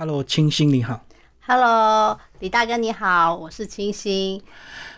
[0.00, 1.04] Hello，清新你好。
[1.46, 4.42] Hello，李大哥你好，我是清新。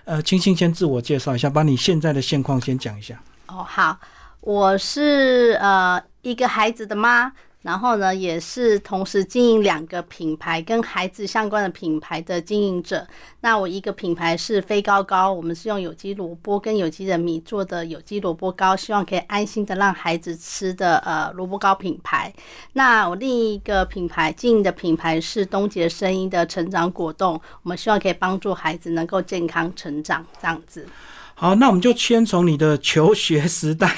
[0.04, 3.20] 呃，清新先自我介绍一下，把你现在的现况先讲一下。
[3.48, 3.98] 哦，好，
[4.42, 13.06] 我是呃一个孩子的妈，然后呢也是同时经营两个品牌跟孩子相关的品牌的经营者。
[13.40, 22.32] 那我一个品牌是飞高高，我们是用有机萝卜跟有机的米做的有机萝卜糕，希望可以安心的让孩子吃的呃萝卜糕品牌。
[22.72, 30.86] 那我另一个品牌经营的品牌是东杰声音的成长果冻，我们希望可以帮助孩子能够健康成长这样子。
[31.42, 33.92] 好，那我们就先从你的求学时代、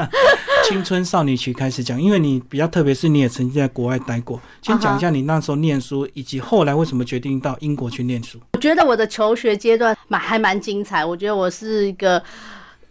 [0.68, 4.38] 青春少女期开始讲，因为你比较特别，是你也曾经在国外待过。
[4.60, 8.38] 先讲一下你那时候念书，以及后来为什么决定到英国去念书。
[8.52, 12.22] 我觉得我的求学阶段蛮还蛮精彩，我觉得我是一个。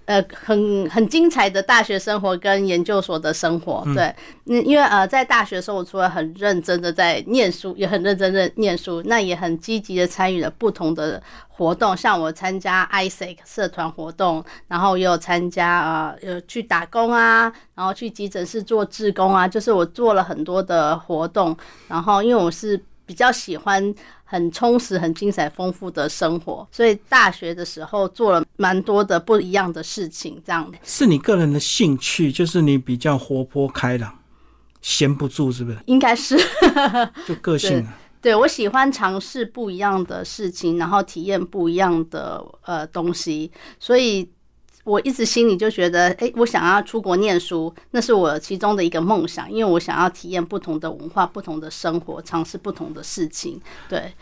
[0.05, 4.14] 呃，很很精彩的大学生活跟研究所的生活，对，
[4.48, 21.55] 嗯，因为呃，在大学的时候，我除了很认真的在念书，也很认真的念书，那也很积极的参与了不同的活动，像我参加 ISEC 社团活动，然后也有参加呃，有去打工啊，然后去急诊室做志工啊，就是我做了很多的活动，
[21.88, 23.93] 然后因为我是比较喜欢。
[24.23, 30.41] 很充实、很精彩、丰富的生活，所以大学的时候做了蛮多的不一样的事情。
[30.45, 34.17] 这样是你个人的兴趣，就是你比较活泼开朗，
[34.82, 35.77] 闲不住，是不是？
[35.85, 36.37] 应该是，
[37.27, 37.99] 就个性啊。
[38.21, 43.51] 对我喜欢尝试不一样的事情，然后体验不一样的呃东西，
[43.82, 44.32] 所以。
[44.84, 53.62] 我一直心里就觉得，哎，我想要出国念书，那是我其中的一个梦想，因为我想要体验不同的文化、不同的生活，尝试不同的事情。
[53.88, 54.13] 对，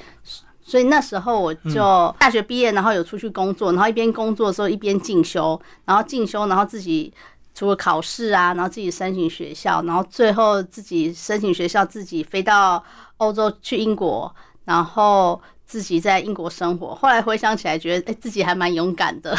[0.62, 7.14] 所以那时候我就大学毕业，然后有出去工作，然后一边工作的时候一边进修，然后进修，然后自己
[7.56, 12.84] 除了考试啊，然后自己申请学校，然后最后自己申请学校，自己飞到
[13.18, 14.34] 欧洲去英国，
[14.66, 16.94] 然后自己在英国生活。
[16.94, 19.38] 后来回想起来，觉得哎，自己还蛮勇敢的。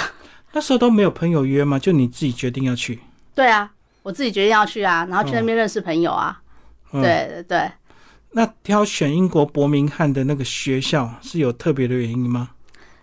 [0.53, 1.79] 那时候都没有朋友约吗？
[1.79, 3.01] 就你自己决定要去？
[3.35, 3.71] 对啊，
[4.03, 6.41] 我自己决定要去啊，然后去那边认识朋友啊。
[6.93, 7.71] 嗯、对对对。
[8.33, 12.51] 那挑选英国伯明翰的那个学校是有特别的原因吗？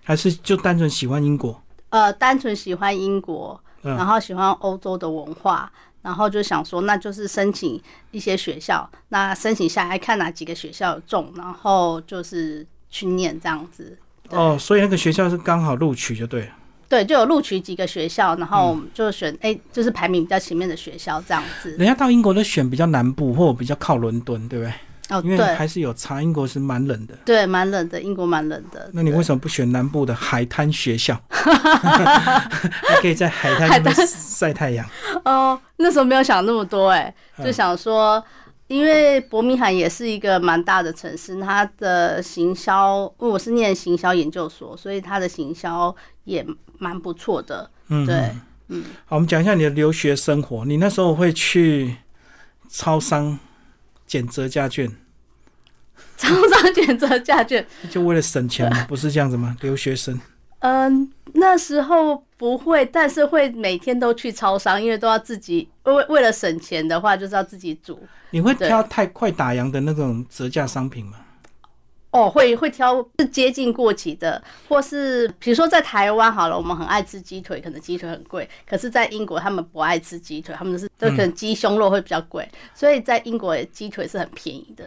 [0.03, 1.61] 还是就单纯喜欢英国？
[1.89, 5.71] 呃，单纯喜欢英国，然后喜欢欧洲的文化，
[6.01, 7.81] 然后就想说，那就是申请
[8.11, 13.97] 一些学校，那申请下来看哪几个学校有中，然后就是去念这样子。
[14.29, 16.51] 哦，所以那个学校是刚好录取就对了。
[16.89, 21.71] 对，就有录取几个学校，然后就选哎、欸，就是排名比较前面的学校这样子。
[21.71, 24.73] 人家到英国都选比较南部或比较靠伦敦，对不对？
[25.09, 27.15] 哦，因为还是有差，英国是蛮冷的。
[27.25, 28.89] 对，蛮冷的，英国蛮冷的。
[28.93, 31.21] 那你为什么不选南部的海滩学校？
[31.29, 34.85] 还可以在海滩晒太阳。
[35.25, 38.23] 哦，那时候没有想那么多、欸，哎，就想说。
[38.67, 46.45] 因为伯明翰也是一个蛮大的城市，它的行销，因为我是念行销研究所，所以它的行销也
[46.77, 47.69] 蛮不错的。
[47.87, 48.31] 嗯，对，
[48.67, 48.83] 嗯。
[49.05, 50.65] 好，我们讲一下你的留学生活。
[50.65, 51.95] 你那时候会去
[52.69, 53.37] 超商
[54.05, 54.91] 捡折价券？
[56.17, 58.85] 超商捡折价券，就为了省钱吗？
[58.87, 59.55] 不是这样子吗？
[59.61, 60.19] 留学生。
[60.59, 67.99] 嗯，那时候不会，但是会每天都去超商，因为都要自己为为了省钱的话，就是要自己煮。
[68.31, 71.17] 你会挑太快打烊的那种折价商品吗？
[72.11, 84.85] 哦，会会挑是接近过期的，或是比如说在台湾好了，我们很爱吃鸡腿，可能鸡腿很贵，可是在英国他们不爱吃鸡腿，他们是都可能鸡胸肉会比较贵，嗯、所以在英国鸡腿是很便宜的。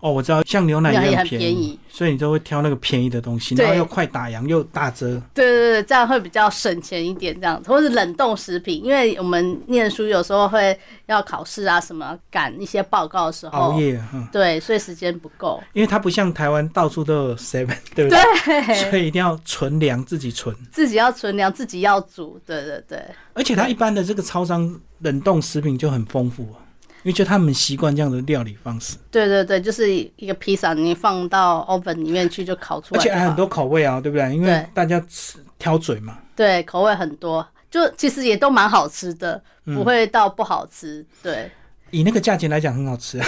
[0.00, 5.20] 哦，我知道，像牛奶也很便宜，所以你就会挑那个便宜的东西，然后又快打烊又打折。
[5.34, 15.62] 对对对，这样会比较省钱一点，这样子，或是冷冻食品，因为我们念书有时候会要考试啊，什么赶一些报告的时候熬夜，嗯、对，所以时间不够。
[15.74, 16.61] 因为它不像台湾。
[16.70, 18.18] 到处都有 seven， 对不对？
[18.66, 23.02] 对，所以一定要存粮，自己存，自己要存粮，自己要煮，对对对。
[23.34, 26.58] 而且它一般的这个超商冷冻食品就很丰富啊，
[27.02, 28.96] 因为就他们习惯这样的料理方式。
[29.10, 34.34] 对对对，就是一个披萨，你放到 oven 里面去就烤出来，而且还很多口味啊，对不对？
[34.34, 36.18] 因为大家吃挑嘴嘛。
[36.34, 41.04] 对，口味很多，就其实也都蛮好吃的，不会到不好吃。
[41.22, 41.50] 对。
[41.92, 43.20] 以那个价钱来讲，很好吃，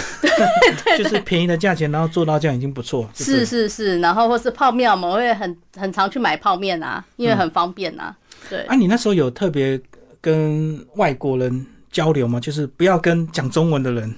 [0.97, 3.09] 就是便宜的价钱，然后做到这样已经不错。
[3.15, 8.13] 是是是，然后或是泡面，我们会很很常去买泡面啊，因为很方便啊。
[8.49, 8.59] 对。
[8.63, 9.79] 啊，你那时候有特别
[10.19, 12.39] 跟外国人交流吗？
[12.39, 14.13] 就是不要跟讲中文的人。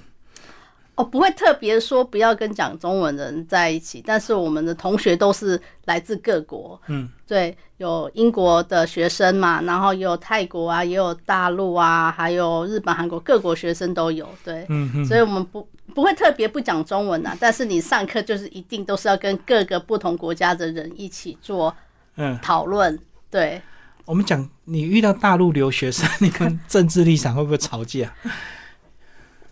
[0.97, 21.73] 哦，不会特别说不要跟讲中文的人在一起，但是我们的同学都是来自各国，嗯，对，有英国的学生嘛，然后也有泰国啊，也有大陆啊，还有日本、韩国各国学生都有，对，嗯嗯，所以我们不不会特别不讲中文啊、但是你上课就是一定都是要跟各个不同国家的人一起做
[22.15, 22.97] 嗯，讨论。
[23.29, 23.61] 对，
[24.05, 28.11] 我们讲你遇到大陆留学生， 你跟政治立场会不会吵架？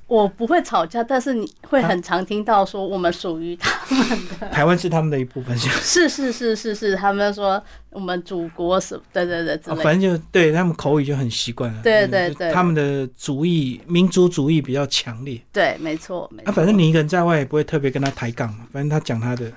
[0.08, 4.48] 我不会吵架，但是你会很常听到说我们属于他们的。
[4.50, 9.82] 台湾是他们的一部分，就是是是是是是，他们说我们祖国什么，对对对之类的。
[9.82, 11.82] 哦反正就对他们口语就很习惯了。
[11.82, 15.42] 对对对他们的主义民族主义比较强烈。
[15.52, 16.50] 对，没错没错。
[16.50, 19.52] 啊，反正你一个人在外也不会特别跟他抬杠嘛，反正他讲他的。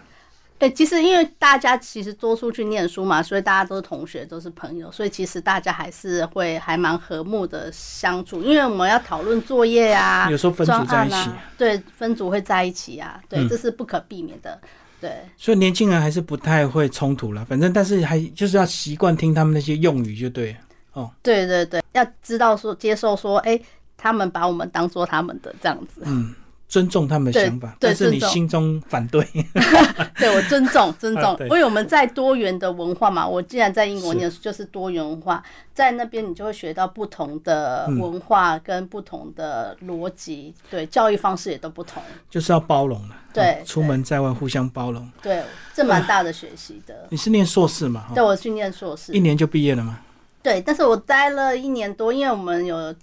[0.59, 8.43] 对，其实因为大家其实多出去念书嘛，所以大家都是同学，都是朋友，所以其实大家还是会还蛮和睦的相处。
[8.43, 14.61] 因为我们要讨论作业啊， 有时候分组在一起啊，对，分组会在一起啊，对，嗯这是不可避免的。
[15.01, 20.57] 对，所以年轻人还是不太会冲突了，反正但是还就是要习惯听他们那些用语就对
[20.93, 21.09] 哦。
[21.23, 23.61] 对对对，要知道说接受说，哎、
[23.97, 26.03] 他们把我们当做他们的这样子。
[26.05, 26.35] 嗯，
[26.69, 29.27] 尊重他们的想法，但是你心中反对。
[30.19, 35.43] 对我尊重 尊重因为我们在多元的文化嘛，我既然在英国念书，就是多元文化，
[35.73, 43.17] 在那边你就会学到不同的嗯文化跟不同的逻辑，对，教育方式也都不同，就是要包容了。
[43.33, 45.09] 对哦出门在外互相包容。
[45.23, 45.43] 对，
[45.73, 47.07] 这蛮大的学习的。
[47.11, 48.01] 你是念硕士嘛？
[48.09, 50.01] 哈对，我去念硕士一，年就毕业了吗？
[50.43, 52.95] 对，但是我待了一年多，因为我们有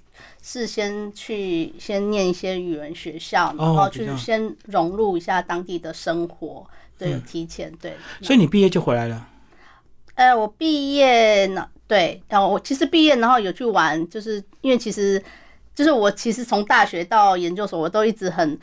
[0.48, 6.64] 事先去先念一些语文学校，然后去先融入一下当地的生活，
[7.00, 7.98] 对，提前对。
[8.22, 9.28] 所以你毕业就回来了。
[10.14, 15.22] 呃，我毕业呢，对，然后我其实毕业，然后有去玩，就是因为其实
[15.74, 18.56] 就是我其实从大学到研究所，我都一直很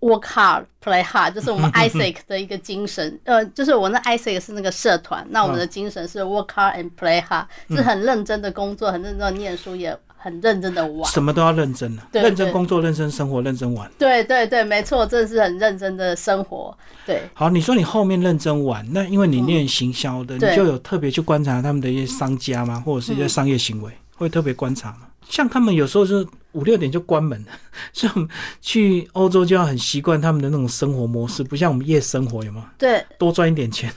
[0.00, 3.18] work hard play hard，就是我们 ISEC 的一个精神。
[3.24, 11.10] 呃，就是我那 ISEC 是那个社团，那我们的精神是 work hard and play hard，、是很认真的工作，很认真的念书，也很认真的玩。
[11.10, 13.90] 什么都要认真的，认真工作、认真生活、认真玩。
[13.98, 16.76] 对对对，没错，这是很认真的生活。
[17.04, 22.80] 对，好，你说你后面认真玩，那因为你念行销的，对你就有特别去观察他们的一些商家吗？
[22.86, 25.08] 或者是一些商业行为，会特别观察吗？
[25.28, 27.48] 像他们有时候是五六点就关门了，
[27.92, 28.28] 所以我们
[28.60, 32.66] 去欧洲就要很习惯他们的那种生活模式，不像我们夜生活有吗？
[32.76, 33.90] 对，多赚一点钱，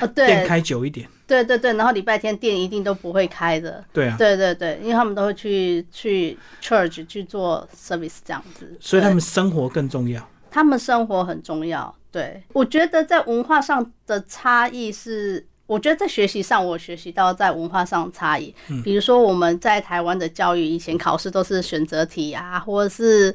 [0.00, 1.08] 哦，店对，开久一点。
[1.26, 3.82] 对对对，然后礼拜天店一定都不会开的。
[3.92, 10.28] 对啊，对对对，因为他们都会去去 church 去做 service 这样子，所以他对们生活更重要。
[10.50, 11.94] 他们生活很重要。
[12.10, 18.54] 对，我觉得在文化上的差异是，我觉得在学习上我学习到在文化上的差异。
[18.68, 23.34] 嗯比如说我们在台湾的教育，以前考试都是选择题啊，或者是。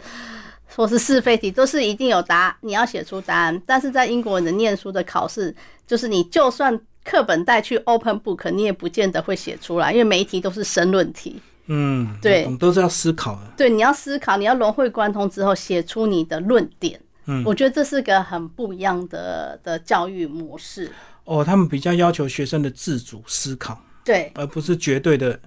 [0.75, 3.61] 或是是非题都是一定有答，你要写出答案。
[3.65, 5.55] 但是在英国，人的念书的考试，
[5.85, 11.41] 就是你就算课本带去 open book，你也不见得会写出来，因为每一题都是申论题。
[11.67, 13.41] 嗯，对都是要思考的。
[13.57, 16.99] 对，你要思考，你要融会贯通之后写出你的论点。
[17.29, 20.89] 嗯我觉得这是个很不一样的的教育模式。
[21.25, 25.37] 哦，他们比较要求学生的自主思考，对，而不是绝对的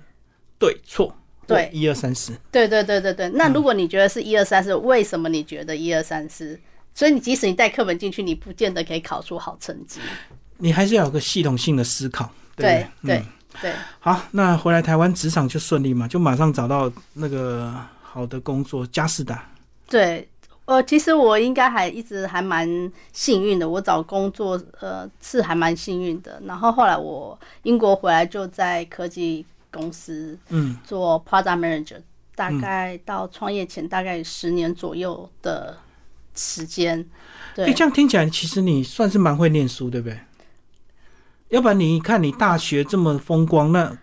[0.59, 1.15] 对错。
[1.55, 2.33] 对一二三四。
[2.51, 3.29] 对对对对对。
[3.31, 6.59] 那如果你觉得是一二三四，为什么你觉得一二三四？
[6.95, 10.01] 所以你即使你带课本进去，你不见得可以考出好成绩。
[10.59, 13.17] 你还是要有个系统性的思考，对对对？
[13.17, 13.27] 嗯，
[13.63, 19.49] 对，好，那回来台湾职场就顺利嘛，就马上找到那个好的工作，佳士达。
[19.89, 20.29] 对，
[20.67, 22.69] 呃，其实我应该还一直还蛮
[23.13, 26.43] 幸运的，我找工作呃是还蛮幸运的。
[26.45, 32.01] 然后后来我英国回来就在科技公司嗯，做 product manager，
[32.35, 35.79] 大概到创业前大概十年左右的
[36.35, 37.01] 时间。
[37.01, 40.19] 哎、对，这样听起来，其实你算是蛮会念书，对不对？
[41.49, 43.97] 要不然你看你大学这么风光，那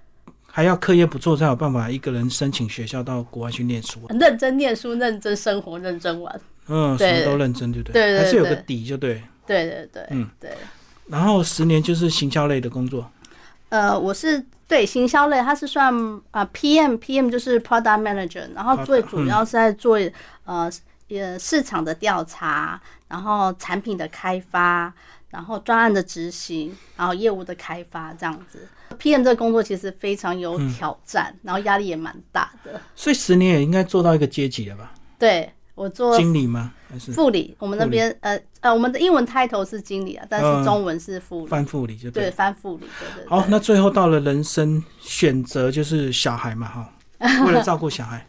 [0.45, 4.15] 还要课业不错才有办法一个人申请学校到国外去念书啊。
[4.19, 6.41] 认真念书、认真生活、认真玩。
[6.67, 9.23] 嗯，什么都认真，对不对对还是有个底，就对。
[9.45, 10.51] 对对对，嗯对。
[11.07, 13.09] 然后十年就是行销类的工作，
[13.69, 15.93] 呃，我是对行销类，它是算
[16.31, 19.97] 啊、PM PM 就是 Product Manager，然后最主要是在做、
[20.45, 20.69] 呃
[21.09, 24.93] 呃市场的调查，然后产品的开发，
[25.29, 28.67] 然后专案的执行，然后业务的开发这样子。
[28.99, 32.81] PM 这个工作其实非常有挑战，然后压力也蛮大的。
[32.93, 34.91] 所以十年也应该做到一个阶级了吧？
[35.17, 36.73] 对我做经理吗？
[36.89, 42.31] 还是副理，我们那边呃呃我们的英文 title 是经理啊，但嗯是中文是副理，翻副理就对，对。
[42.31, 43.29] 翻副理，对对对。
[43.29, 46.89] 好，那最后到了人生选择，就是小孩嘛，哈，
[47.45, 48.25] 为了照顾小孩，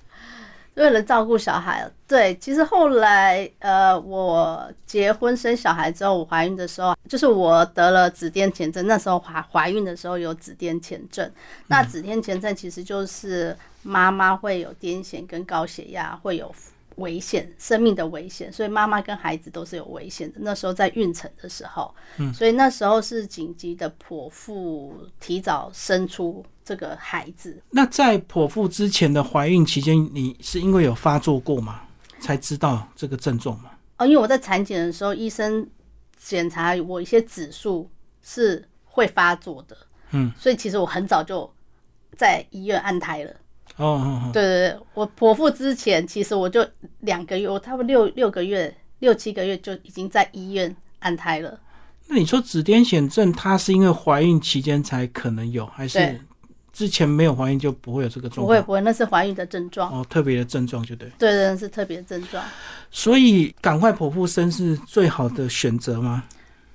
[0.74, 11.30] 为了照顾小孩，对，其实后来呃，我结婚生小孩之后，我怀孕的时候，就是我得了紫癜前症，那时候怀怀孕的时候有紫癜前症。
[11.68, 16.54] 那紫癜前症其实就是妈妈会有癫痫跟高血压，会有
[16.98, 20.38] 危险，生命的危险，所以妈妈跟孩子都是有危险的。
[20.40, 27.60] 那时候在孕程的时候，嗯，所以那时候是紧急的剖腹，提早生出这个孩子。
[27.70, 31.82] 那在剖腹之前的怀孕期间，你是因为有发作过吗？
[32.20, 33.70] 才知道这个症状吗？
[33.98, 35.68] 哦，因为我在产检的时候，医生
[36.16, 37.88] 检查我一些指数
[38.22, 39.76] 是会发作的，
[40.10, 41.48] 嗯，所以其实我很早就
[42.16, 43.32] 在医院安胎了。
[43.78, 46.66] 哦对对对，我剖腹之前，其实我就
[47.00, 51.58] 两个月，我差不多六六个月、六七个月就已经在医院安胎了。
[52.06, 56.20] 那你说紫癜显症，它是因为怀孕期间才可能有，还是
[56.72, 58.46] 之前没有怀孕就不会有这个状况？
[58.46, 59.92] 不会不会，那是怀孕的症状。
[59.92, 61.08] 哦，特别的症状就对。
[61.18, 62.44] 对对，那是特别症状
[62.90, 66.24] 所以赶快剖腹生是最好的选择吗？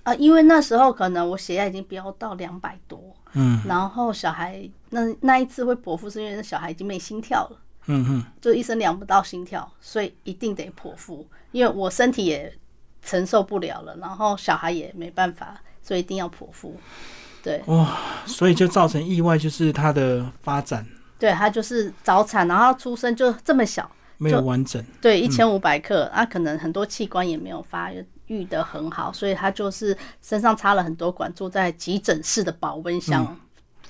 [0.04, 3.00] 啊，因为那时候可能我血压已经飙到两百多，
[3.34, 7.60] 嗯然后小孩那那一次会剖腹是因为那小孩已经没心跳了。
[7.88, 12.54] 嗯哼，就医生量不到心跳，所以一定得剖腹，因为我身体也
[13.02, 16.80] 承受不了了，然后小孩也没办法，所以一定要剖腹。
[17.44, 20.88] 对哇所以就造成意外，就是他的发展
[21.20, 24.82] 对，他就是早产，然后出生就这么小，没有完整。
[25.02, 28.06] 对，一千五百克，啊，可能很多器官也没有发育
[28.46, 33.38] 的很好，所以他就是身上插了很多管，住在急诊室的保温箱，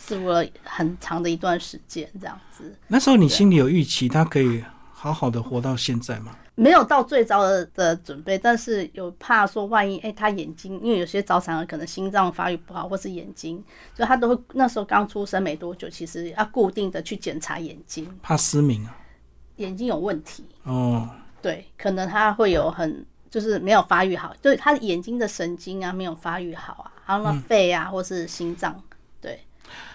[0.07, 2.75] 住了很长的一段时间，这样子。
[2.88, 6.35] 那时候你心里有预期，他可以好好的活到现在吗？
[6.55, 13.63] 没有到最糟的的准备，但是有怕说万一，哎、他眼睛，因为有些早产儿可能心脏发育不好，或是眼睛，
[13.95, 18.95] 所以他都会那时候刚出生没多久，其实要固定的去检查眼睛，怕失明啊？
[19.57, 21.09] 眼睛有问题，哦，
[21.41, 28.80] 对，可能他会有很就是没有发育好，就是他眼睛的神经啊没有发育好啊，还有那肺啊、或是心脏，
[29.20, 29.44] 对。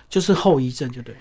[0.09, 1.15] 就是后遗症，就对。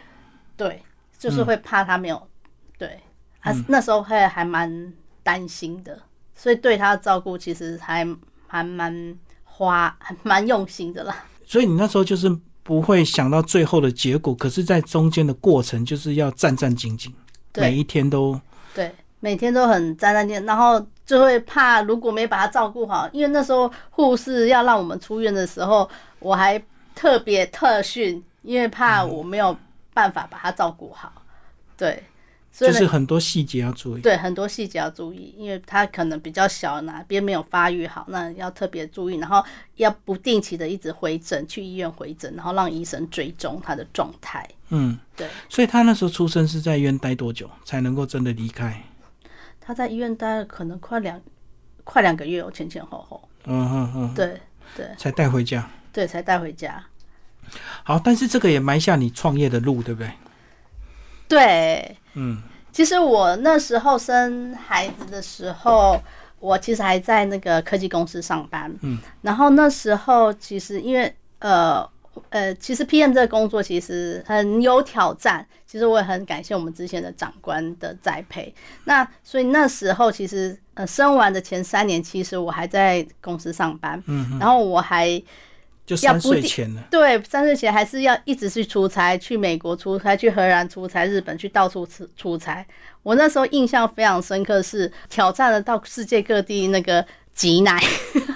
[0.56, 0.82] 对，
[1.20, 2.28] 就是会怕他没有，
[2.76, 3.00] 对，
[3.40, 6.02] 他那时候会还蛮担心的，
[6.34, 8.04] 所以对他的照顾其实还
[8.48, 11.24] 还蛮花，还蛮用心的啦。
[11.46, 17.12] 所以你那时候就是不会想到最后的结果，可是，在中间的过程就是要战战兢兢，
[17.54, 18.42] 每一天都
[18.74, 26.62] 对，每天都很战战兢兢，然后就会怕如果没把他照顾好，因为那时候护士要让我们出院的时候，我还
[26.94, 29.58] 特别特训，因为怕我没有
[29.94, 31.12] 办法把他照顾好，
[31.78, 32.04] 对，
[32.52, 34.02] 所以就是很多细节要注意。
[34.02, 39.42] 对很多细节要注意，因为他可能比较小，哪边没有发育好，那要特别注意，然后
[39.78, 44.46] 要不定期的一直回诊，去医院回诊，然后让医生追踪他的状态。
[44.70, 48.84] 嗯，对，所以他那时候出生是在医院待多久才能够真的离开？
[49.68, 51.20] 他在医院待了可能快两
[51.84, 54.40] 快两个月哦，前前后后，嗯嗯嗯，对
[54.78, 55.70] 对才带回家。
[55.92, 56.82] 对，才带回家。
[57.84, 60.12] 好，但是这个也埋下你创业的路，对不对？
[61.28, 66.02] 对，嗯，其实我那时候生孩子的时候，
[66.40, 68.74] 我其实还在那个科技公司上班。
[68.84, 71.86] 嗯，然后那时候其实因为呃
[72.30, 75.46] 呃，其实 PM 这个工作其实很有挑战。
[75.68, 78.54] 其实我也很感谢我们之前的长官的栽培。
[78.86, 84.02] 那所以那时候其实呃生完的前三年，其实我还在公司上班。
[84.08, 85.22] 嗯，然后我还。
[85.86, 86.84] 就三岁前了。
[86.92, 92.68] 对，三岁前还是要一直去出差，去美国出差，去荷兰出差，日本去到处出出差。
[93.04, 97.82] 我那时候印象非常深刻，是挑战了到世界各地那个挤奶。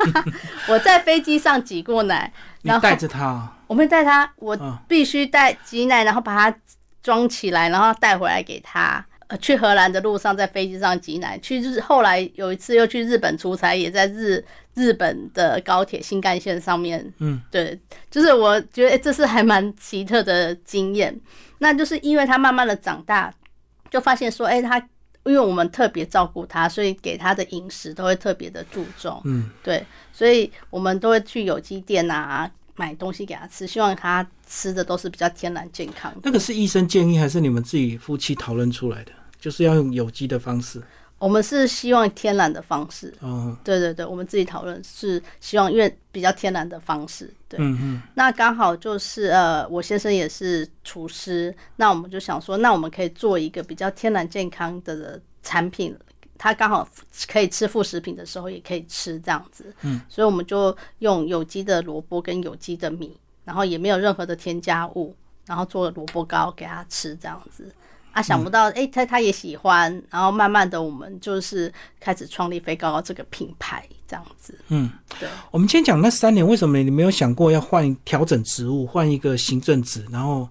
[0.69, 6.57] 我在飞机上挤过奶，然后你带着他，我没带他，我嗯必须带挤奶，然后把它
[7.01, 9.05] 装起来，然后带回来给他。
[9.27, 14.43] 呃，去荷兰的路上在飞机上挤奶，去日后来有一次又去日本出差，也在日
[14.73, 17.79] 日本的高铁新干线上面，嗯，对，
[18.09, 21.17] 就是我觉得、诶这是还蛮奇特的经验。
[21.59, 23.33] 那就是因为他慢慢的长大，
[23.89, 24.77] 就发现说，哎、他
[25.23, 32.51] 因为我们特别照顾他，所以给他的饮食都会特别的注重，嗯，对，所以我们都会去有机店啊
[32.81, 36.21] 买东西给他吃，希望他吃的都是比较天然健康的。
[36.23, 39.11] 那个是医生建议还是你们自己夫妻讨论出来的？
[39.39, 40.81] 就是要用有机的方式。
[41.19, 47.59] 我们是希望天然的方式，哦，对对对，我们自己讨论是希望因为比较天然的方式，对。
[47.61, 55.95] 嗯嗯，那刚好就是呃，我先生也是厨师，那我们就想说，那我们可以做一个比较天然健康的产品，
[56.43, 56.89] 他刚好
[57.27, 59.71] 可以吃副食品的时候也可以吃这样子。
[59.81, 67.71] 嗯，所以我们就用有机的萝卜跟有机的米，然后也没有任何的添加物，然后做萝卜糕给他吃这样子。
[68.11, 74.57] 啊，想不到，哎、他他也喜欢，然后慢慢的，我们就是开始创立飞高高这个品牌，这样子。
[74.69, 75.29] 嗯，对。
[75.51, 80.49] 我们今天讲那三年，为什么你没有想过要换调整职务，换一个行政职，然后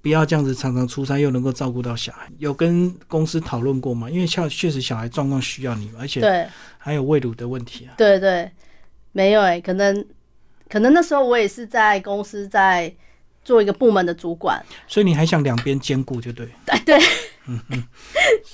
[0.00, 2.30] 不要这样子常常出差，又能够照顾到小孩。
[2.38, 4.08] 有跟公司讨论过吗？
[4.08, 6.46] 因为确确实小孩状况需要你嘛，而且对
[6.78, 7.94] 还有喂乳的问题啊。
[7.96, 8.50] 对对，
[9.12, 10.04] 没有哎、可能
[10.68, 12.94] 可能那时候我也是在公司在
[13.42, 16.98] 做一个部门的主管，所以你还想两边兼顾，就对，哎 对
[17.48, 17.84] 嗯嗯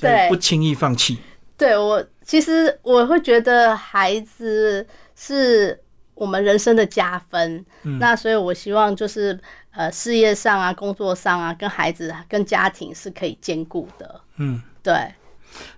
[0.01, 1.19] 对不轻易放弃。
[1.57, 4.85] 对我其实我会觉得孩子
[5.15, 5.79] 是
[6.15, 7.99] 我们人生的加分，嗯。
[7.99, 9.39] 那所以我希望就是
[9.73, 14.95] 呃事业上啊、工作上啊，跟孩子跟家庭是可以兼顾的，嗯，对。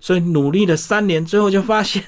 [0.00, 2.02] 所以努力了三年，最后就发现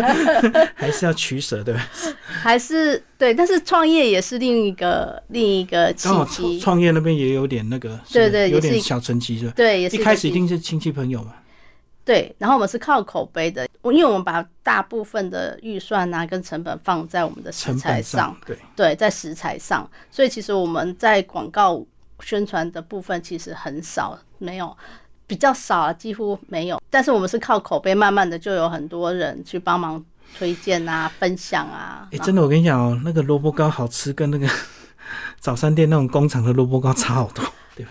[0.76, 1.88] 还是要取舍，对吧？
[2.26, 9.52] 还是对，但是创业也是另一个另一个契机，创业那边也有点那个，对对有点小成绩是吧？
[9.56, 11.32] 对，也是一开始一定是亲戚朋友嘛，
[12.08, 21.84] 对，然后我们是靠口碑的，因为我们把大部分的预算啊跟成本放在我们的食材上，对，对，在食材上，所以其实我们在广告
[22.20, 24.74] 宣传的部分其实很少，没有
[25.26, 26.80] 比较少啊，几乎没有。
[26.88, 30.02] 但是我们是靠口碑，慢慢的就有很多人去帮忙
[30.38, 32.08] 推荐啊、分享啊。
[32.10, 34.48] 哎、真的，我跟你讲哦，那个萝卜糕好吃，跟那个
[35.38, 37.44] 早餐店那种工厂的萝卜糕差好多。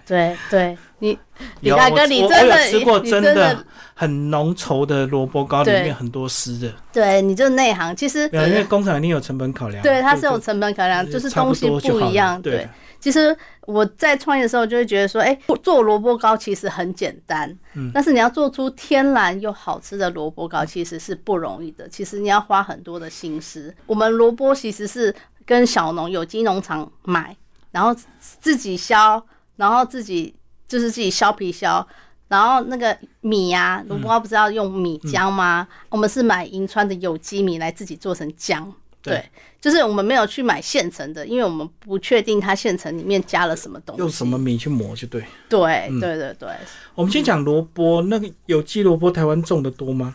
[0.05, 1.17] 对对，你
[1.61, 6.73] 李大哥，你真的吃过真真的很浓稠的萝卜糕，里面很多丝的。
[6.91, 7.95] 对，你就内行。
[7.95, 9.81] 其实，因为工厂一定有成本考量。
[9.83, 12.41] 对它是有成本考量，就是东西不一样。
[12.41, 21.87] 对对，其实我在创业的时候就会觉得说，哎、做萝卜糕其实很简单，嗯但是你要做出天然又好吃的萝卜糕，其实是不容易的。
[21.89, 23.73] 其实你要花很多的心思。
[23.85, 25.13] 我们萝卜其实是
[25.45, 27.35] 跟小农有机农场买，
[27.71, 29.23] 然后自己削，
[29.57, 30.33] 然后自己
[30.67, 31.85] 就是自己削皮削。
[32.29, 35.67] 然后那个米呀、萝卜糕不是要用米浆吗？
[35.89, 38.65] 我们是买银川的有机米来自己做成浆。
[39.01, 39.29] 对对，
[39.61, 44.01] 就是我们没有去买现成的，因为我们不确定它现成里面加了什么东西。
[44.01, 45.23] 用什么米去磨就对。
[45.47, 46.49] 对对对对，
[46.95, 50.13] 我们先讲萝卜，那个有机萝卜台湾种的多吗？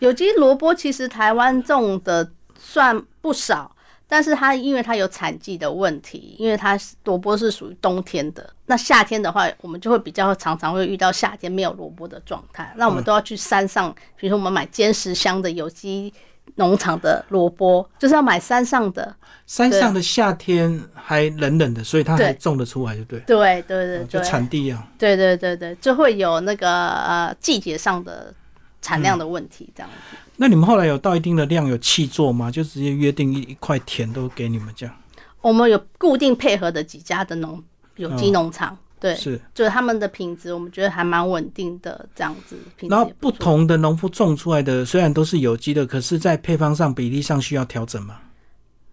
[0.00, 3.76] 有机萝卜其实台湾种的算不少，
[4.12, 16.12] 但是它因为它有产季的问题，因为它萝卜是属于冬天的，那夏天的话，我们就会比较常常会遇到夏天没有萝卜的状态，那我们都要去山上，比如说我们买坚实香的有机
[16.56, 19.16] 农场的萝卜，就是要买山上的。
[19.46, 23.18] 山上的夏天还冷冷的，所以它还种得出来，就对。
[23.20, 28.34] 对对对就，产地啊，对对对对，就会有那个呃季节上的
[28.82, 30.18] 产量的问题，这样子。
[30.42, 32.50] 那你们后来有到一定的量有气做吗？
[32.50, 34.92] 就直接约定一一块田都给你们这样？
[35.40, 37.62] 我们有固定配合的几家的农
[37.94, 39.40] 有机农场，对，是。
[39.54, 42.56] 就是他们的品质，我们觉得还蛮稳定的，这样子。
[42.88, 48.18] 然后不同的农夫种出来的虽然都是有机的，可是，在配方上比例上需要调整吗？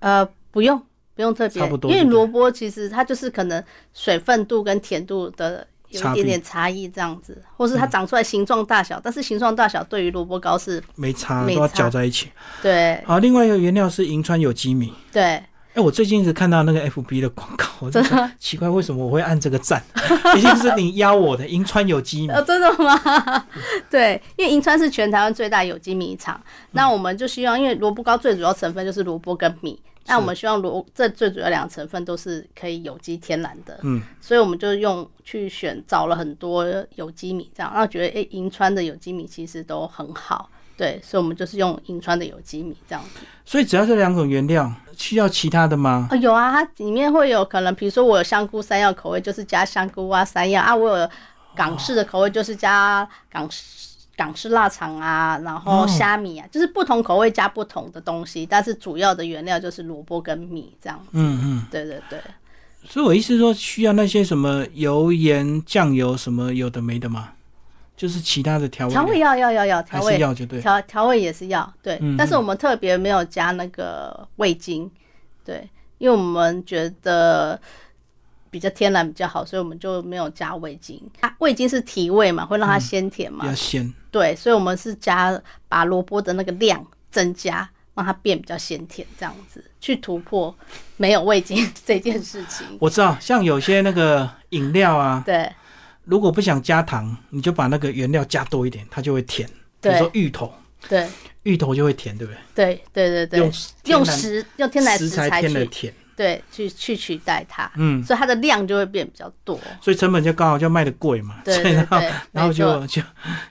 [0.02, 0.80] 呃不用
[1.16, 3.64] 不用特别差不，多因为萝卜其实它就是可能
[3.96, 5.66] 水分度跟甜度的。
[5.90, 12.30] 有一点点差异，这样子，或是它长出来形状大小，但是形状大小对于萝卜糕是没差，都要搅在一起。
[12.62, 14.94] 对好，另外一个原料是银川有机米。
[15.12, 19.84] 对，哎、我最近一直看到那个 FB 的广告，我真的奇怪，为什么我会按这个赞？
[20.38, 22.42] 一定是你邀我的银川有机米 哦，。
[22.42, 23.46] 真的吗？
[23.90, 26.40] 对，因为银川是全台湾最大有机米厂，
[26.72, 43.20] 那我们就希望，因为萝卜糕最主要成分就是萝卜跟米，那我们希望罗这最主要两个成分都是可以有机天然的，嗯，所以我们就用去选找了很多有机米，这样，然后觉得诶，银川的有机米其实都很好，对，所以我们就是用银川的有机米这样子。
[43.46, 46.08] 所以只要这两种原料，需要其他的吗？
[46.12, 51.10] 哦，有啊，它里面会有可能，比如说我有香菇山药口味，就是加香菇啊、山药啊；我有
[51.56, 53.89] 港式的口味，就是加港式
[54.20, 61.00] 港式腊肠啊，然后哦虾米啊，就是不同口味加不同的东西，但是主要的原料就是萝卜跟米这样。
[61.12, 61.66] 嗯嗯。
[61.72, 62.20] 对对对，
[62.84, 67.30] 所以我意思是说，需要那些什么油盐酱油什么有的没的吗？
[67.96, 70.60] 就是其他的调味料调味要要要要调味是要就对。
[70.60, 74.92] 调调味也是要对，嗯但是我们特别没有加那个味精，
[75.46, 77.60] 对，因为我们觉得
[78.50, 81.02] 比较天然比较好，所以我们就没有加味精。
[81.22, 83.94] 啊、味精是提味嘛，会让它鲜甜嘛，比较鲜。
[84.12, 90.54] 对，所以我们是加把萝卜的那个量增加，让它变比较鲜甜，这样子去突破
[90.98, 92.66] 没有味精这件事情。
[92.80, 95.52] 我知道，像有些那个饮料啊，对
[96.06, 99.48] 如果不想加糖，你就把那个原料加多一点，它就会甜。
[99.82, 100.54] 比如对说芋头，
[100.90, 101.08] 对
[101.44, 102.40] 芋头就会甜，对不对？
[102.54, 103.52] 对对对对，用
[103.86, 105.94] 用食用天然食材添了甜。
[106.20, 109.58] 对，去去取代它，嗯，所以它的量就会变比较多。
[109.80, 113.02] 所以成本就刚好就卖的贵嘛，对然后对对，然后就就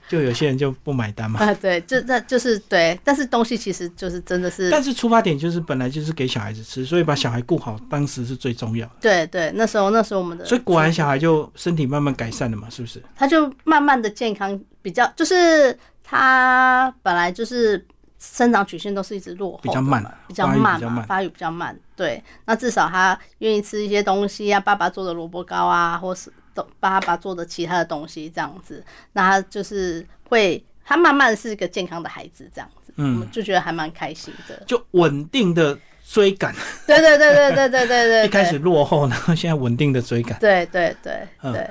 [0.07, 1.39] 就有些人就不买单嘛。
[1.39, 8.93] 啊，对，这这就是对，但是东西其实就是真的是，但是出发点就是本来就是给小孩子吃，所以把小孩顾好，当时是最重要的。
[9.01, 13.01] 对对，那时候那时候我们的，所以果然小孩就身体慢慢改善了嘛，是不是？
[13.15, 17.83] 他就慢慢的健康比较，就是他本来就是
[18.19, 21.77] 生长曲线都是一直落后，比较慢比较慢嘛，发育比较慢。
[21.95, 33.25] 对，那至少他愿意吃一些东西啊，爸爸做的萝卜糕啊，或是都爸爸做的其他的东西这样子，那他就是会，他慢慢是一个健康的孩子这样子，嗯。
[33.31, 34.61] 就觉得还蛮开心的。
[34.67, 36.53] 就稳定的追赶，
[36.85, 41.53] 对对对对对对对对，一开始落后，然后现在稳定的追赶，对对对嗯。
[41.53, 41.69] 对，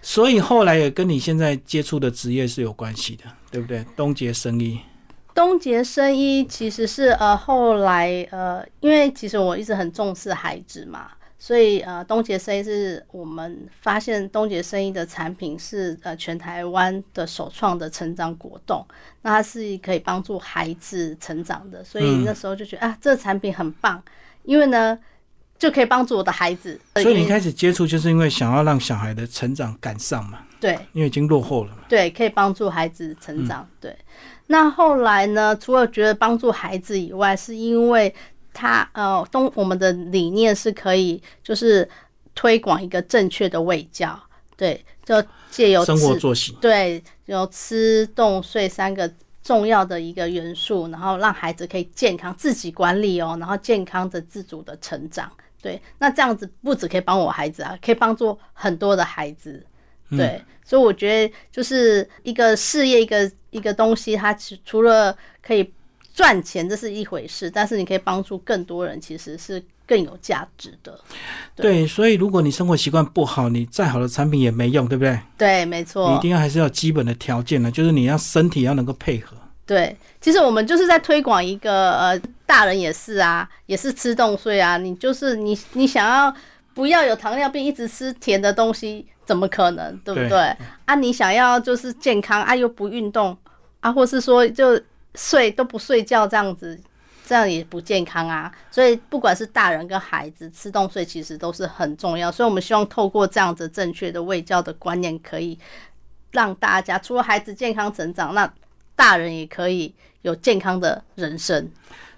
[0.00, 3.84] 所以后来也跟你现在接触的职业是有关系的，对不对？
[3.96, 4.78] 东杰生意，
[5.34, 18.84] 东杰生医其实是呃后来呃，因为其实我一直很重视孩子嘛，所以呃东杰生医是我们发现东杰生医的产品是呃全台湾的首创的成长果冻，
[19.22, 22.24] 那它是可以帮助孩子成长的，所以嗯。
[22.24, 24.02] 那时候就觉得、啊这个产品很棒，
[24.44, 24.98] 因为呢
[25.60, 31.82] 就可以帮助我的孩子，所以你一开始接触就是因为想要让小孩的成长赶上嘛，对因为已经落后了嘛。
[31.86, 33.68] 对，可以帮助孩子成嗯长。
[33.78, 33.94] 对，
[34.46, 35.54] 那后来呢？
[35.54, 38.12] 除了觉得帮助孩子以外，是因为
[38.54, 41.86] 他呃，东我们的理念是可以就是
[42.34, 44.18] 推广一个正确的卫教，
[44.56, 49.12] 对，就借由生活作息，对，有吃、动、睡三个。
[49.42, 55.32] 重要的一个元素，然后让孩子可以健康自己管理哦，然后健康的自主的成长。
[55.62, 59.64] 对，那这样子不只可以帮我孩子啊，可以帮助很多的孩子。
[60.10, 65.72] 对，所以我觉得就是一个事业，一个一个东西，它其除了可以
[66.12, 70.98] 赚钱，这是一回事，但是你可以帮助更多人，其实是更有价值的。
[71.54, 75.20] 对，所以如果你生活习惯不好，你再好的产品也没用，对不对？
[75.38, 79.36] 对，没错你一，定要还是要基本的条件呢，就是你要身体要能够配合。
[79.64, 79.96] 对。
[80.20, 82.20] 其实我们就是在推广一个呃，
[82.50, 84.76] 大人也是啊，也是吃动睡啊。
[84.76, 86.34] 你就是你，你想要
[86.74, 89.96] 不要有糖尿病，一直吃甜的东西，怎么可能？
[89.98, 90.56] 对不对对？
[90.84, 93.38] 啊，你想要就是健康啊，又不运动
[93.78, 94.80] 啊，或是说就
[95.14, 96.76] 睡都不睡觉这样子，
[97.24, 98.50] 这样也不健康啊。
[98.68, 102.32] 所以不管是大人跟孩子，吃动睡其实都是很重要。
[102.32, 105.56] 所以我们希望透过这样子正确的喂教的观念，可以
[106.32, 108.52] 让大家除了孩子健康成长，那
[108.96, 111.70] 大人也可以有健康的人生。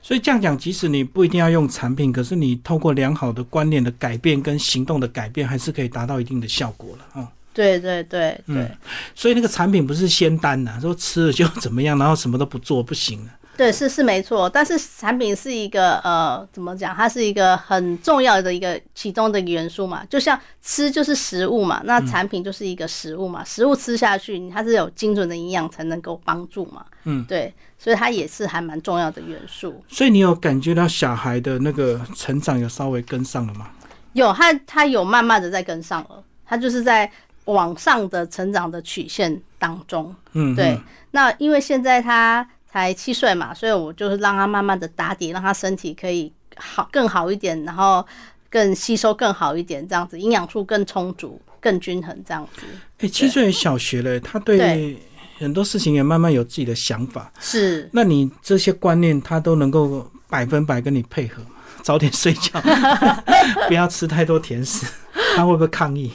[0.03, 7.29] 所以这样讲，即使你不一定要用产品，可是你透过良好的观念的改变跟行动的改变，还是可以达到一定的效果了哦。
[7.55, 8.57] 对对对对。
[8.57, 8.71] 嗯
[9.15, 13.31] 所以那个产品不是仙丹呐、说吃了就怎么样，然后什么都不做不行啊。
[13.63, 16.93] 对，是是没错，但是产品是一个呃，怎么讲？
[16.93, 20.05] 它是一个很重要的一个其中的一个元素嘛。
[20.11, 23.45] 就像吃就是食物嘛，那产品就是一个食物嘛。
[23.45, 26.85] 食物吃下去，它是有精准的营养才能够帮助嘛。
[27.05, 29.81] 嗯，对，所以它也是还蛮重要的元素。
[29.87, 33.69] 所以你有感觉到小孩的那个成长有稍微跟上了吗？
[34.15, 37.09] 有，他他有慢慢的在跟上了，他就是在
[37.45, 40.13] 往上的成长的曲线当中。
[40.33, 48.05] 嗯，对嗯，那因为现在他才七岁嘛，所以我就是让他慢慢的打底，让他身体可以好更好一点，然后
[48.51, 52.63] 更吸收更好一点，这样子营养素更充足、更均衡，这样子
[53.01, 54.97] 哎、七岁小学了，他对对
[55.39, 57.31] 很多事情也慢慢有自己的想法。
[57.41, 57.89] 是。
[57.93, 61.43] 那你这些观念，他都能够百分百跟你配合？
[61.83, 62.63] 早点睡觉，
[63.67, 64.87] 不要吃太多甜食，
[65.35, 66.13] 他会不会抗议？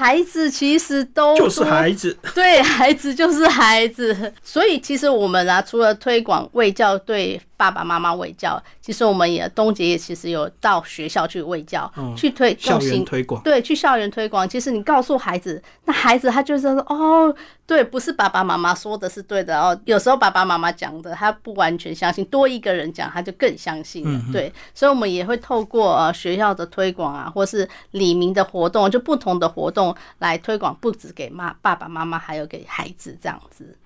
[0.00, 13.42] 孩子其实都就是孩子， 对，孩子就是孩子，所以其实我们啊，除了推广卫教对爸爸妈妈喂教，其实我们也东杰也其实有到学校去喂教，嗯去推校园推广。
[13.42, 14.48] 对，去校园推广。
[14.48, 19.78] 其实你告诉孩子，那孩子他就是说，哦，对，不是爸爸妈妈说的是对的哦。
[19.84, 24.22] 有时候爸爸妈妈讲的，他不完全相信，多一个人讲，他就更相信了。
[24.32, 33.76] 对，所以我们也会透过呃学校的推广啊，或是李明的活动，就不同的活动来推广，不止给妈爸爸妈妈，还有给孩子这样子。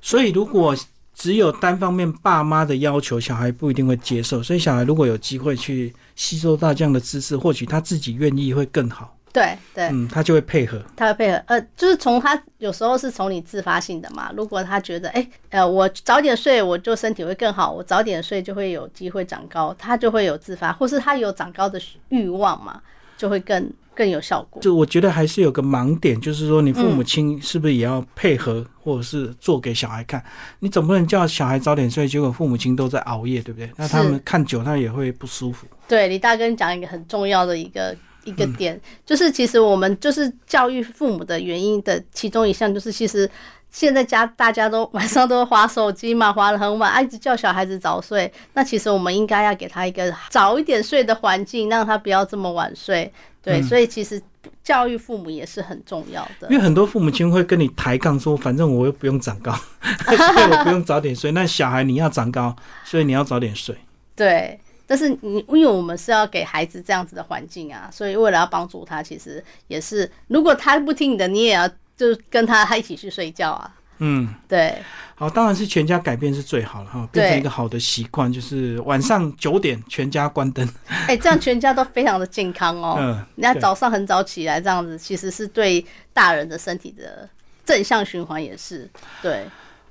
[0.00, 0.74] 所以如果
[1.20, 4.42] 只有单方面爸妈的要求，小孩不一定会接受。
[4.42, 9.14] 所以小孩如果有机会去吸收到这样的知识，或许他自己愿意会更好。
[9.30, 10.82] 对对，嗯，他就会配合。
[10.96, 14.32] 他会配合，呃，就是从他有时候是从你自发性的嘛。
[14.34, 21.78] 如果他觉得，哎、呃，我早点睡，我就身体会更好，我早点睡就会有机会长高，他就会有自发，或是他有长高的
[22.08, 22.80] 欲望嘛，
[23.18, 24.62] 就会更更有效果。
[24.62, 30.24] 就我觉得还是有个盲点，就是说你父母亲是不是也要配合，或者是做给小孩看？
[30.60, 33.70] 你总不能叫小孩早点睡，结果父母亲都在熬夜，对不对？
[33.76, 35.66] 那他们看久，他也会不舒服。
[35.86, 43.30] 对，李大哥讲一个很重要的一个一个点，就是其实我们就是教育父母的原因的其中一项，就是其实。
[43.72, 48.28] 现在家大家都晚上都划手机嘛，划得很晚，一直叫小孩子早睡。
[48.52, 53.12] 那其实我们应该要给他一个早一点睡的环境，让他不要这么晚睡。
[53.42, 54.20] 对，所以其实
[54.62, 56.48] 教育父母也是很重要的。
[56.50, 59.52] 因为很多父母亲会跟你抬杠说，反正我又不用长高，
[60.06, 61.32] 所以我不用早点睡。
[61.32, 63.76] 那小孩你要长高，所以你要早点睡。
[64.14, 71.68] 对，但是你因为我们是要给孩子这样子的环境啊，所以为了要帮助他，其实也是，如果他不听你的，你也要。
[72.00, 74.76] 就跟他他一起去睡觉啊，嗯，对，
[75.14, 80.68] 好，当然是全家改变是最好了哈，变成一个好的习惯，就是晚上九点全家关灯，
[81.06, 87.28] 哎，这样全家都非常的健康哦，嗯，人家早上很早起来这样子，其实是对大人的身体的
[87.64, 88.88] 正向循环也是
[89.22, 89.46] 对。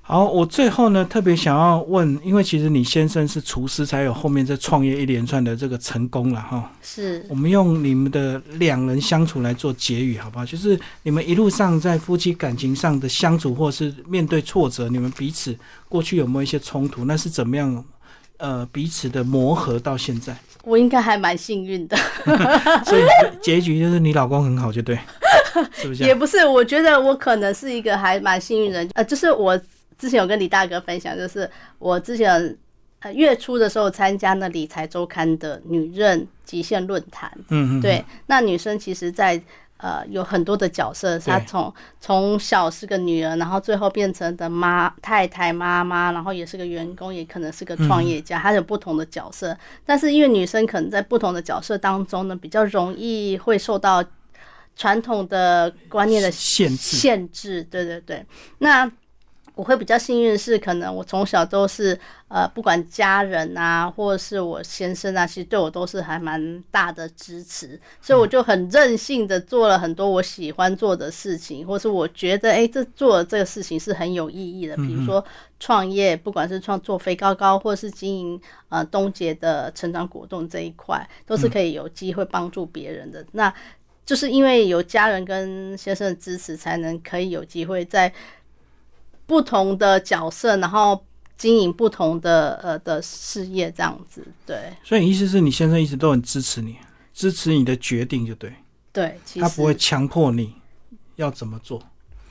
[0.09, 6.71] 好，我最后呢特别想要问，因为其实你先生是厨师，才有后面这创业一连串的这个成功了哈。
[6.81, 10.43] 是，我们用你们的两人相处来做结语，好不好？
[10.43, 15.55] 就是你们一路上在夫妻感情上的相处，或是面对挫折，你们彼此
[15.87, 17.05] 过去有没有一些冲突？
[17.05, 17.85] 那是怎么样？
[18.37, 21.95] 呃，彼此的磨合到现在，我应该还蛮幸运的。
[22.83, 23.03] 所以
[23.39, 24.97] 结局就是你老公很好，就对，
[25.73, 26.03] 是不是？
[26.03, 29.55] 也不是，我觉得我可能是一个还蛮幸运人，呃，就是我。
[29.99, 32.57] 之前有跟李大哥分享，就是我之前
[33.01, 39.41] 呃月初的时候参加那理财周刊的女任极限论坛，嗯嗯，对，那女生其实，在
[39.77, 49.55] 呃有很多的角色，她从从小是个女儿，然后最后变成的妈太太妈妈，然后也是个员工，也可能是个创业家，她有不同的角色。
[49.85, 54.03] 但是因为女生可能在不同的角色当中呢，比较容易会受到
[54.75, 58.25] 传统的观念的限制，限制，对对对，
[58.59, 58.89] 那。
[59.59, 74.77] 我会比较幸运是，可能我从小都是呃，不管家人啊，或者是我先生啊，其实对我都是还蛮大的支持，所以我就很任性的做了很多我喜欢做的事情，或是我觉得哎，这做这个事情是很有意义的。
[74.77, 75.21] 比如说
[75.59, 83.25] 创业，不管是创做飞高高，或是经营呃东杰的成长果冻这一块，都是可以有机会帮助别人的。
[83.33, 83.53] 那
[84.05, 88.13] 就是因为有家人跟先生的支持，才能可以有机会在。
[89.29, 91.05] 不同的角色，然后
[91.37, 94.73] 经营不同的呃的事业，这样子对。
[94.83, 96.75] 所以意思是你先生一直都很支持你，
[97.13, 98.51] 支持你的决定，就对。
[98.91, 100.55] 对，他不会强迫你
[101.17, 101.79] 要怎么做。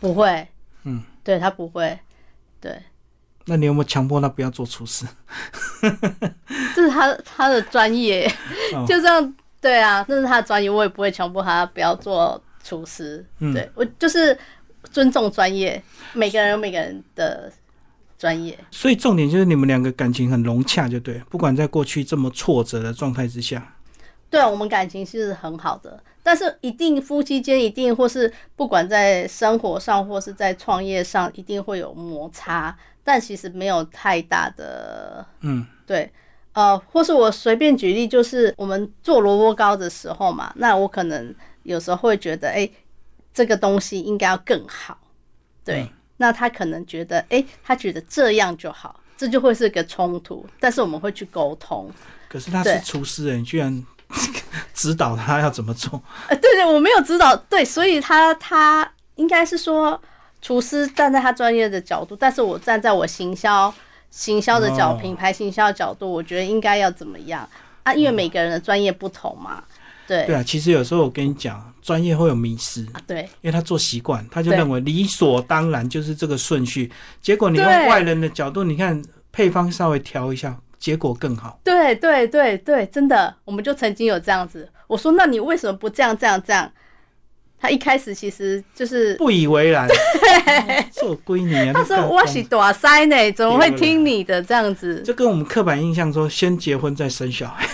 [0.01, 0.49] 不会。
[0.83, 1.97] 嗯，对他不会。
[2.61, 2.83] 对。
[3.45, 5.07] 那你有没有强迫他不要做厨师？
[6.75, 8.29] 这是他他的专业，
[8.89, 9.35] 就这样。
[9.61, 13.25] 对啊，这是他的专业，我也不会强迫他不要做厨师。
[13.39, 14.37] 对我就是。
[14.85, 17.53] 尊重专业，每个人有每个人的
[18.17, 21.21] 专业，所以重点就是你们两个感情很融洽，就对。
[21.29, 23.77] 不管在过去这么挫折的状态之下，
[24.31, 26.03] 对啊，我们感情是很好的。
[26.23, 36.11] 但是一定夫妻间一定或是不管在生活上或是在创业上，一定会有摩擦，但其实没有太大的，嗯，对，
[36.53, 42.69] 呃，或是我随便举例，就是我们做萝卜糕的时候嘛，那我可能有时候会觉得，哎。
[43.39, 44.99] 这个东西应该要更好，
[45.65, 50.45] 对，那他可能觉得，哎，他觉得这样就好，这就会是个冲突。
[50.59, 51.89] 但是我们会去沟通。
[52.29, 53.87] 可是他是厨师，你居然
[54.75, 56.03] 指导他要怎么做？
[56.29, 60.03] 呃，对对，我没有指导，对，所以他他应该是说，
[60.43, 63.73] 厨师站在他专业的角度，但是我站在我行销
[64.11, 67.49] 行销的角品牌行销的角度，我觉得应该要怎么样
[67.85, 67.95] 啊？
[67.95, 69.63] 因为每个人的专业不同嘛。
[70.09, 70.27] 对。
[70.27, 76.91] 对啊，其实有时候我跟你讲，专业会有迷失，对，因为他做习惯，他就认为理所当然就是这个顺序，
[77.23, 81.61] 结果你用外人的角度，你看配方稍微调一下，结果更好。
[81.63, 86.73] 对对对对，真的，我们就曾经有这样子，我说那你为什么不这样这样这样？
[87.61, 89.89] 他一开始其实就是不以为然，
[90.93, 95.03] 做闺女，他说我是大塞呢，怎么会听你的这样子？
[95.03, 97.67] 就跟我们刻板印象说，先结婚再生小孩。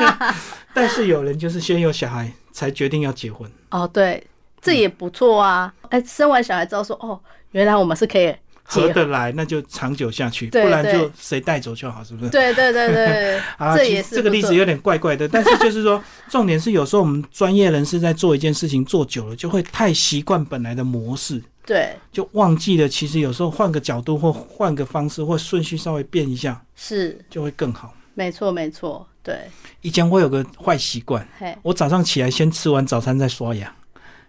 [0.72, 3.50] 但是有人就是先有小孩才决定要结婚。
[3.70, 4.24] 哦，对，
[4.60, 5.72] 这也不错啊。
[5.88, 7.18] 哎，生完小孩之后说，哦，
[7.50, 8.34] 原来我们是可以
[8.70, 12.30] 合得来，那就长久下去，不然就谁带走就好，是不是？
[12.30, 15.28] 对对对对， 啊，这也是这个例子有点怪怪的。
[15.28, 27.92] 但是就是说， 重点是有时候我们专业人士在做一件事情做久了，就会太习惯本来的模式，对，就忘记了其实有时候换个角度或换个方式或顺序稍微变一下，是就会更好。
[28.14, 29.06] 没错没错。
[29.22, 29.36] 对，
[29.82, 33.70] 以前我有个坏习惯，嘿，我早上起来先吃完早餐再刷牙，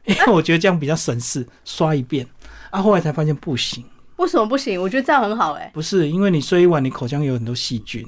[0.04, 2.28] 因为我觉得这样比较省事，刷一遍。
[2.72, 3.84] 啊，后来才发现不行，
[4.22, 4.80] 为什么不行？
[4.80, 8.08] 我觉得这样很好哎、不是因为你睡一晚，你口腔有很多细菌，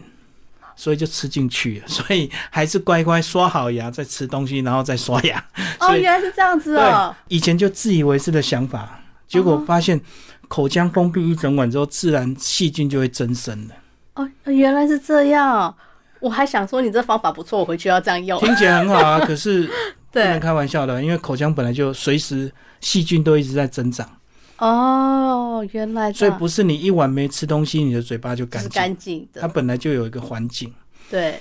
[0.76, 1.88] 所以就吃进去了。
[1.89, 5.43] 所以还是乖乖刷好牙再吃东西，然后再刷牙。
[5.80, 7.15] 哦，原来是这样子哦。
[7.30, 9.99] 以前就自以为是的想法，结果发现
[10.47, 13.76] 口腔封闭一整晚之后，自然细菌就会增生了。
[14.13, 15.76] 哦，原来是这样。
[16.19, 18.39] 我还想说你这方法不错，我回去要这样用。
[18.39, 19.63] 听起来很好啊，可是
[20.13, 22.49] 不能对，开玩笑的，因为口腔本来就随时
[22.80, 24.08] 细菌都一直在增长，
[24.57, 29.47] 哦，原来，所以不是你一晚没吃东西，你的嘴巴就干净，是干净它的。
[29.49, 30.71] 本来就有一个环境。
[31.09, 31.39] 对，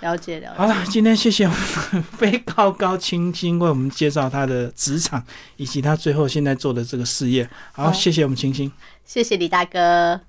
[0.00, 0.56] 了解了解。
[0.56, 5.22] 好了，今天谢谢我们非高高清新为我们介绍他的职场
[5.56, 7.48] 以及他最后现在做的这个事业。
[7.72, 8.72] 好，好谢谢我们清新。
[9.04, 10.20] 谢谢李大哥。